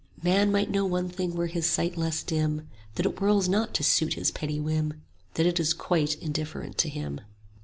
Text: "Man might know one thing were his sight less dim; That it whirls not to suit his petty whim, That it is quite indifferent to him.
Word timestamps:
"Man 0.23 0.51
might 0.51 0.71
know 0.71 0.83
one 0.87 1.09
thing 1.09 1.35
were 1.35 1.45
his 1.45 1.67
sight 1.67 1.95
less 1.95 2.23
dim; 2.23 2.67
That 2.95 3.05
it 3.05 3.19
whirls 3.19 3.47
not 3.47 3.75
to 3.75 3.83
suit 3.83 4.15
his 4.15 4.31
petty 4.31 4.59
whim, 4.59 5.03
That 5.35 5.45
it 5.45 5.59
is 5.59 5.75
quite 5.75 6.15
indifferent 6.15 6.79
to 6.79 6.89
him. 6.89 7.21